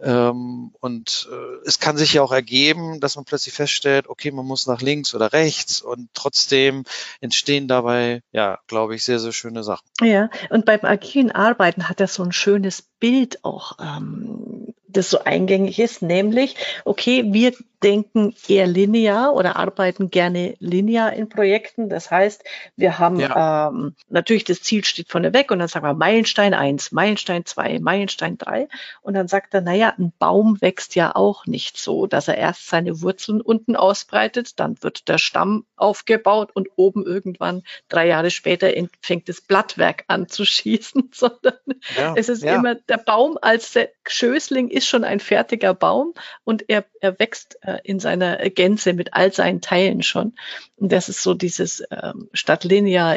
[0.01, 4.47] Ähm, und äh, es kann sich ja auch ergeben, dass man plötzlich feststellt, okay, man
[4.47, 6.85] muss nach links oder rechts und trotzdem
[7.21, 9.87] entstehen dabei, ja, glaube ich, sehr, sehr schöne Sachen.
[10.01, 15.21] Ja, und beim agilen Arbeiten hat er so ein schönes Bild auch ähm, das so
[15.25, 17.53] eingängig ist, nämlich, okay, wir
[17.85, 21.91] denken eher linear oder arbeiten gerne linear in Projekten.
[21.91, 22.43] Das heißt,
[22.77, 23.69] wir haben ja.
[23.69, 27.79] ähm, natürlich das Ziel steht vorne weg und dann sagen wir Meilenstein eins, Meilenstein zwei,
[27.79, 28.69] Meilenstein drei
[29.03, 32.69] und dann sagt er, naja, ein Baum wächst ja auch nicht so, dass er erst
[32.69, 38.73] seine Wurzeln unten ausbreitet, dann wird der Stamm aufgebaut und oben irgendwann drei Jahre später
[39.03, 41.59] fängt das Blattwerk an zu schießen, sondern
[41.99, 42.55] ja, es ist ja.
[42.55, 47.59] immer der Baum als der Schößling ist schon ein fertiger Baum und er, er wächst
[47.63, 50.35] äh, in seiner Gänze mit all seinen Teilen schon.
[50.77, 52.65] Und das ist so dieses ähm, statt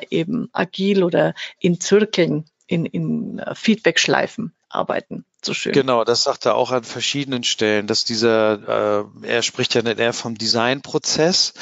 [0.09, 5.71] eben agil oder in Zirkeln, in, in Feedback-Schleifen arbeiten so schön.
[5.71, 9.99] Genau, das sagt er auch an verschiedenen Stellen, dass dieser, äh, er spricht ja nicht
[9.99, 11.53] eher vom Designprozess.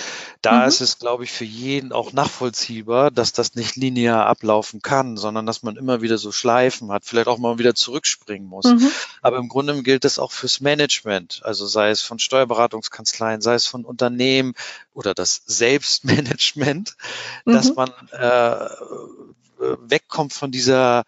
[0.41, 0.67] Da mhm.
[0.67, 5.45] ist es, glaube ich, für jeden auch nachvollziehbar, dass das nicht linear ablaufen kann, sondern
[5.45, 8.65] dass man immer wieder so Schleifen hat, vielleicht auch mal wieder zurückspringen muss.
[8.65, 8.89] Mhm.
[9.21, 13.67] Aber im Grunde gilt das auch fürs Management, also sei es von Steuerberatungskanzleien, sei es
[13.67, 14.53] von Unternehmen
[14.93, 16.95] oder das Selbstmanagement,
[17.45, 17.51] mhm.
[17.53, 18.67] dass man äh,
[19.79, 21.05] wegkommt von dieser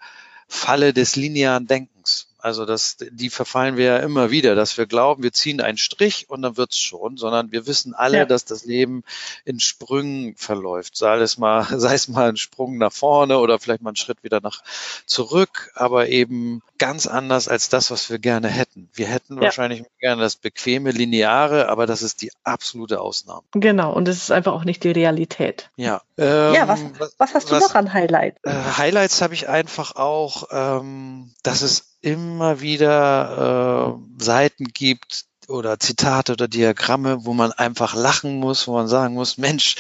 [0.48, 2.28] Falle des linearen Denkens.
[2.48, 6.30] Also das, die verfallen wir ja immer wieder, dass wir glauben, wir ziehen einen Strich
[6.30, 8.26] und dann wird's schon, sondern wir wissen alle, ja.
[8.26, 9.04] dass das Leben
[9.44, 10.96] in Sprüngen verläuft.
[10.96, 14.24] Sei es mal, sei es mal ein Sprung nach vorne oder vielleicht mal einen Schritt
[14.24, 14.64] wieder nach
[15.06, 18.88] zurück, aber eben ganz anders als das, was wir gerne hätten.
[18.94, 19.42] Wir hätten ja.
[19.42, 23.44] wahrscheinlich gerne das bequeme, lineare, aber das ist die absolute Ausnahme.
[23.52, 25.70] Genau, und es ist einfach auch nicht die Realität.
[25.76, 26.02] Ja.
[26.18, 26.80] Ähm, ja, was,
[27.18, 28.40] was hast du was, noch an Highlights?
[28.44, 35.80] Äh, Highlights habe ich einfach auch, ähm, dass es immer wieder äh, Seiten gibt oder
[35.80, 39.76] Zitate oder Diagramme, wo man einfach lachen muss, wo man sagen muss, Mensch,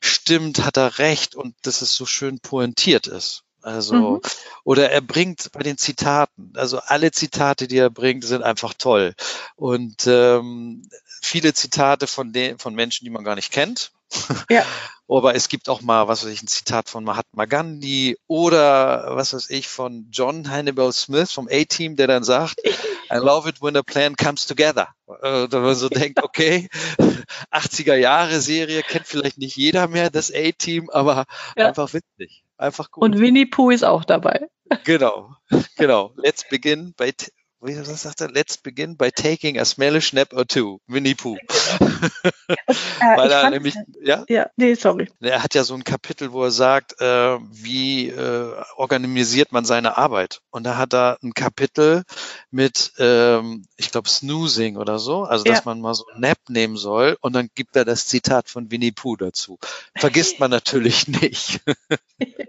[0.00, 3.44] stimmt, hat er recht und dass es so schön pointiert ist.
[3.62, 4.20] Also, mhm.
[4.64, 9.14] oder er bringt bei den Zitaten, also alle Zitate, die er bringt, sind einfach toll.
[9.56, 10.88] Und ähm,
[11.20, 13.92] viele Zitate von den, von Menschen, die man gar nicht kennt.
[14.50, 14.64] Ja.
[15.10, 19.32] Aber es gibt auch mal, was weiß ich, ein Zitat von Mahatma Gandhi oder was
[19.32, 22.60] weiß ich, von John Hannibal Smith vom A-Team, der dann sagt,
[23.10, 24.88] I love it when a plan comes together.
[25.22, 26.68] Äh, da man so denkt, okay,
[27.50, 31.24] 80er Jahre Serie kennt vielleicht nicht jeder mehr, das A-Team, aber
[31.56, 31.68] ja.
[31.68, 32.44] einfach witzig.
[32.58, 33.02] Einfach gut.
[33.02, 34.48] Und Winnie Pooh ist auch dabei.
[34.84, 35.30] Genau,
[35.76, 36.12] genau.
[36.16, 37.12] Let's begin by
[37.60, 40.80] wie sagt er, let's begin by taking a smelly snap or two.
[40.86, 41.36] Winnie Pooh.
[43.00, 44.24] Äh, Weil er nämlich, ja?
[44.28, 45.08] Ja, nee, sorry.
[45.20, 49.96] Er hat ja so ein Kapitel, wo er sagt, äh, wie äh, organisiert man seine
[49.96, 50.40] Arbeit.
[50.50, 52.04] Und da hat er ein Kapitel
[52.50, 55.52] mit, ähm, ich glaube, Snoozing oder so, also ja.
[55.52, 57.16] dass man mal so ein Nap nehmen soll.
[57.20, 59.58] Und dann gibt er das Zitat von Winnie Pooh dazu.
[59.96, 61.60] Vergisst man natürlich nicht.
[62.18, 62.46] ja,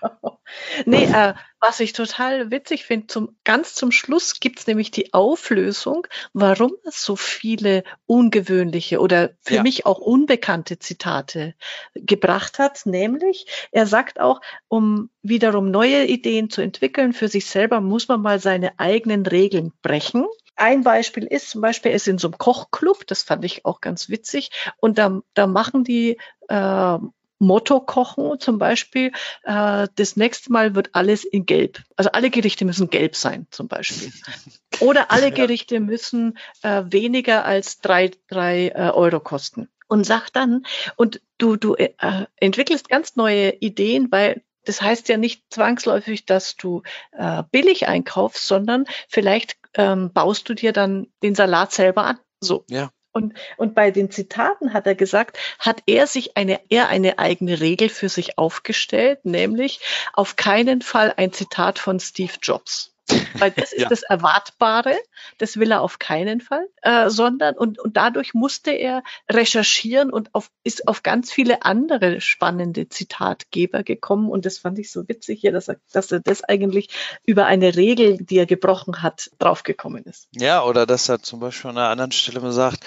[0.00, 0.38] genau.
[0.84, 6.06] Nee, äh, was ich total witzig finde, zum, ganz zum Schluss gibt's nämlich die Auflösung,
[6.32, 9.62] warum es so viele ungewöhnliche oder für ja.
[9.62, 11.54] mich auch unbekannte Zitate
[11.94, 12.86] gebracht hat.
[12.86, 18.20] Nämlich, er sagt auch, um wiederum neue Ideen zu entwickeln für sich selber, muss man
[18.20, 20.26] mal seine eigenen Regeln brechen.
[20.56, 23.80] Ein Beispiel ist zum Beispiel, er ist in so einem Kochclub, das fand ich auch
[23.80, 26.98] ganz witzig, und da, da machen die äh,
[27.38, 29.12] Motto kochen zum Beispiel,
[29.44, 31.82] äh, das nächste Mal wird alles in Gelb.
[31.96, 34.12] Also alle Gerichte müssen gelb sein zum Beispiel.
[34.80, 39.68] Oder alle Gerichte müssen äh, weniger als drei, drei äh, Euro kosten.
[39.88, 41.92] Und sag dann, und du, du äh,
[42.36, 48.46] entwickelst ganz neue Ideen, weil das heißt ja nicht zwangsläufig, dass du äh, billig einkaufst,
[48.46, 52.18] sondern vielleicht ähm, baust du dir dann den Salat selber an.
[52.40, 52.64] So.
[52.68, 52.90] Ja.
[53.16, 57.60] Und, und bei den Zitaten hat er gesagt, hat er sich eine, er eine eigene
[57.60, 59.80] Regel für sich aufgestellt, nämlich
[60.12, 62.95] auf keinen Fall ein Zitat von Steve Jobs.
[63.34, 63.88] Weil das ist ja.
[63.88, 64.96] das Erwartbare,
[65.38, 70.34] das will er auf keinen Fall, äh, sondern und, und dadurch musste er recherchieren und
[70.34, 74.30] auf, ist auf ganz viele andere spannende Zitatgeber gekommen.
[74.30, 76.88] Und das fand ich so witzig hier, dass er, dass er das eigentlich
[77.24, 80.28] über eine Regel, die er gebrochen hat, draufgekommen ist.
[80.32, 82.84] Ja, oder dass er zum Beispiel an einer anderen Stelle mal sagt,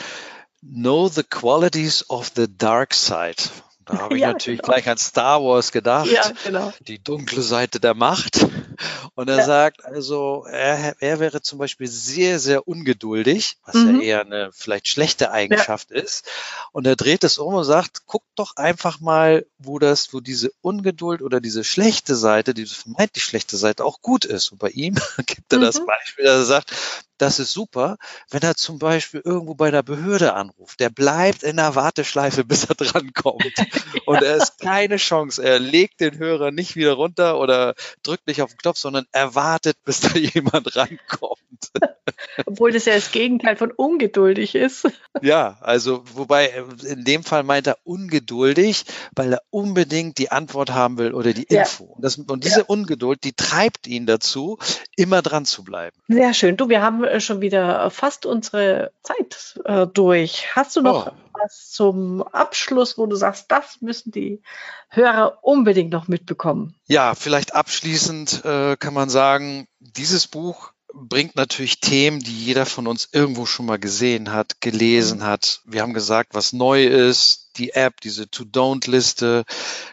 [0.62, 3.38] Know the qualities of the dark side.
[3.90, 4.74] Da habe ich ja, natürlich genau.
[4.74, 6.08] gleich an Star Wars gedacht.
[6.08, 6.72] Ja, genau.
[6.80, 8.46] Die dunkle Seite der Macht.
[9.16, 9.46] Und er ja.
[9.46, 13.96] sagt also, er, er, wäre zum Beispiel sehr, sehr ungeduldig, was mhm.
[13.96, 16.26] ja eher eine vielleicht schlechte Eigenschaft ist.
[16.72, 20.52] Und er dreht es um und sagt, guck doch einfach mal, wo das, wo diese
[20.62, 24.52] Ungeduld oder diese schlechte Seite, diese vermeintlich schlechte Seite auch gut ist.
[24.52, 25.64] Und bei ihm gibt er mhm.
[25.64, 26.72] das Beispiel, dass er sagt,
[27.20, 27.98] das ist super,
[28.30, 30.80] wenn er zum Beispiel irgendwo bei der Behörde anruft.
[30.80, 33.54] Der bleibt in der Warteschleife, bis er drankommt.
[34.06, 35.44] Und er ist keine Chance.
[35.44, 39.36] Er legt den Hörer nicht wieder runter oder drückt nicht auf den Knopf, sondern er
[39.36, 41.72] wartet, bis da jemand rankommt.
[42.46, 44.88] Obwohl das ja das Gegenteil von ungeduldig ist.
[45.22, 46.52] Ja, also wobei
[46.86, 51.44] in dem Fall meint er ungeduldig, weil er unbedingt die Antwort haben will oder die
[51.44, 51.86] Info.
[51.86, 51.96] Ja.
[51.96, 52.66] Und, das, und, diese ja.
[52.68, 54.58] Ungeduld, die treibt ihn dazu,
[54.96, 55.98] immer dran zu bleiben.
[56.08, 56.58] Sehr schön.
[56.58, 60.56] Du, wir haben äh, schon wieder fast unsere Zeit äh, durch.
[60.56, 61.12] Hast du noch oh.
[61.34, 64.42] was zum Abschluss, wo du sagst, das müssen die
[64.90, 66.76] Hörer unbedingt noch mitbekommen?
[66.88, 72.88] Ja, vielleicht abschließend äh, kann man sagen, dieses Buch bringt natürlich Themen, die jeder von
[72.88, 75.24] uns irgendwo schon mal gesehen hat, gelesen mhm.
[75.24, 75.62] hat.
[75.66, 79.44] Wir haben gesagt, was neu ist, die App, diese To-Don't-Liste,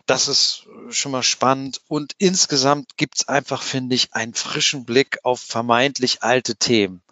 [0.07, 1.81] das ist schon mal spannend.
[1.89, 7.03] Und insgesamt gibt's einfach, finde ich, einen frischen Blick auf vermeintlich alte Themen.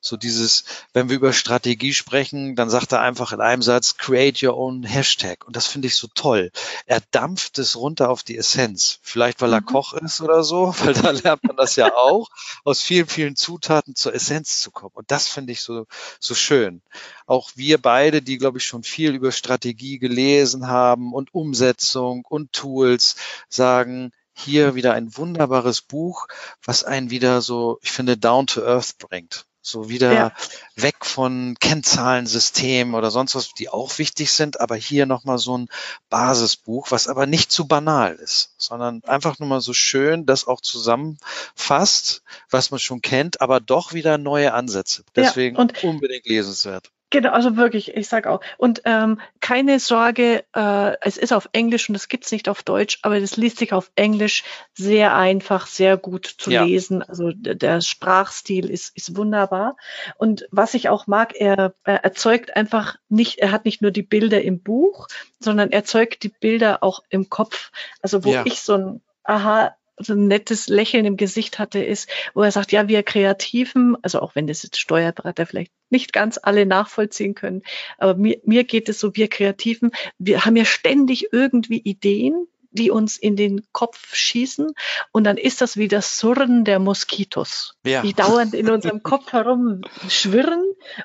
[0.00, 4.42] So dieses, wenn wir über Strategie sprechen, dann sagt er einfach in einem Satz, create
[4.42, 5.46] your own Hashtag.
[5.46, 6.50] Und das finde ich so toll.
[6.86, 8.98] Er dampft es runter auf die Essenz.
[9.02, 9.66] Vielleicht, weil er mhm.
[9.66, 12.28] Koch ist oder so, weil da lernt man das ja auch,
[12.64, 14.94] aus vielen, vielen Zutaten zur Essenz zu kommen.
[14.94, 15.86] Und das finde ich so,
[16.20, 16.82] so schön.
[17.26, 22.52] Auch wir beide, die, glaube ich, schon viel über Strategie gelesen haben und Umsetzung und
[22.52, 23.16] Tools,
[23.48, 26.28] sagen, hier wieder ein wunderbares Buch,
[26.62, 29.47] was einen wieder so, ich finde, down to earth bringt.
[29.60, 30.32] So wieder ja.
[30.76, 35.68] weg von Kennzahlensystemen oder sonst was, die auch wichtig sind, aber hier nochmal so ein
[36.10, 40.60] Basisbuch, was aber nicht zu banal ist, sondern einfach nur mal so schön das auch
[40.60, 45.04] zusammenfasst, was man schon kennt, aber doch wieder neue Ansätze.
[45.16, 46.90] Deswegen ja, unbedingt lesenswert.
[47.10, 48.40] Genau, also wirklich, ich sag auch.
[48.58, 52.98] Und ähm, keine Sorge, äh, es ist auf Englisch und es gibt's nicht auf Deutsch,
[53.02, 54.44] aber das liest sich auf Englisch
[54.74, 56.64] sehr einfach, sehr gut zu ja.
[56.64, 57.02] lesen.
[57.02, 59.76] Also der Sprachstil ist, ist wunderbar.
[60.18, 64.02] Und was ich auch mag, er, er erzeugt einfach nicht, er hat nicht nur die
[64.02, 65.08] Bilder im Buch,
[65.40, 67.70] sondern er erzeugt die Bilder auch im Kopf.
[68.02, 68.42] Also wo ja.
[68.44, 72.72] ich so ein Aha, so ein nettes Lächeln im Gesicht hatte, ist, wo er sagt,
[72.72, 77.62] ja, wir Kreativen, also auch wenn das jetzt Steuerberater vielleicht nicht ganz alle nachvollziehen können,
[77.98, 82.90] aber mir, mir geht es so, wir Kreativen, wir haben ja ständig irgendwie Ideen, die
[82.90, 84.72] uns in den Kopf schießen.
[85.12, 88.02] Und dann ist das wie das Surren der Moskitos, ja.
[88.02, 90.62] die dauernd in unserem Kopf herum schwirren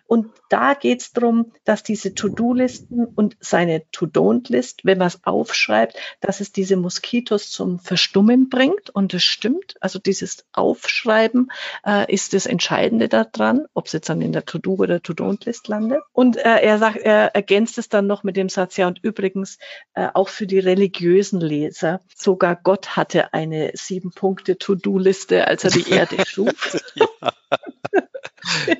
[0.07, 5.95] und da geht es darum, dass diese To-Do-Listen und seine To-Don't-List, wenn man es aufschreibt,
[6.19, 8.89] dass es diese Moskitos zum Verstummen bringt.
[8.91, 11.51] Und es stimmt, also dieses Aufschreiben
[11.85, 16.01] äh, ist das Entscheidende daran, ob es jetzt dann in der To-Do oder To-Don't-List landet.
[16.11, 19.57] Und äh, er sagt, er ergänzt es dann noch mit dem Satz, ja und übrigens
[19.93, 22.01] äh, auch für die religiösen Leser.
[22.15, 26.77] Sogar Gott hatte eine sieben Punkte To-Do-Liste, als er die Erde schuf.
[26.95, 27.33] ja,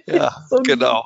[0.05, 1.05] ja so genau.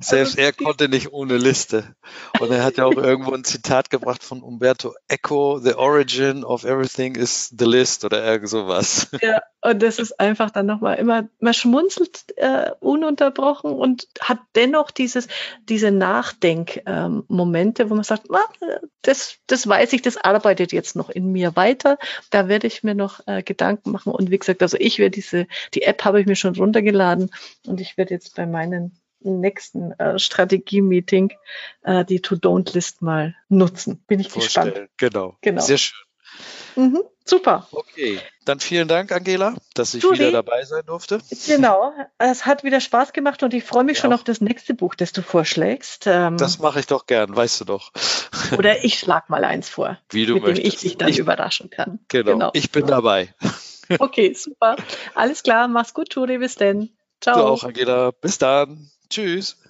[0.00, 1.94] Selbst also, er konnte nicht ohne Liste.
[2.40, 6.64] Und er hat ja auch irgendwo ein Zitat gebracht von Umberto Eco, The origin of
[6.64, 9.08] everything is the list oder irgend sowas.
[9.20, 14.90] Ja, und das ist einfach dann nochmal immer, man schmunzelt äh, ununterbrochen und hat dennoch
[14.90, 15.28] dieses,
[15.68, 21.10] diese Nachdenkmomente, ähm, wo man sagt, ah, das, das weiß ich, das arbeitet jetzt noch
[21.10, 21.98] in mir weiter.
[22.30, 24.12] Da werde ich mir noch äh, Gedanken machen.
[24.12, 27.30] Und wie gesagt, also ich werde diese, die App habe ich mir schon runtergeladen
[27.66, 31.32] und ich werde jetzt bei meinen nächsten äh, Strategie-Meeting
[31.82, 34.02] äh, die To-Don't-List mal nutzen.
[34.06, 34.66] Bin ich Vorstellen.
[34.66, 34.90] gespannt.
[34.96, 35.36] Genau.
[35.40, 35.62] genau.
[35.62, 35.98] Sehr schön.
[36.76, 37.66] Mhm, super.
[37.72, 41.18] Okay, dann vielen Dank, Angela, dass ich Julie, wieder dabei sein durfte.
[41.46, 44.02] Genau, es hat wieder Spaß gemacht und ich freue mich ja.
[44.02, 46.06] schon auf das nächste Buch, das du vorschlägst.
[46.06, 47.92] Ähm, das mache ich doch gern, weißt du doch.
[48.58, 50.64] Oder ich schlag mal eins vor, wie du mit möchtest.
[50.64, 51.98] dem ich dich dann ich, überraschen kann.
[52.08, 53.34] Genau, genau, ich bin dabei.
[53.98, 54.76] Okay, super.
[55.16, 56.90] Alles klar, mach's gut, Turi, bis denn.
[57.20, 57.36] Ciao.
[57.36, 58.12] Du auch, Angela.
[58.12, 58.88] Bis dann.
[59.10, 59.60] Tschüss.